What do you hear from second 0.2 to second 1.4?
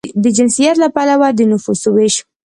د جنسیت له پلوه د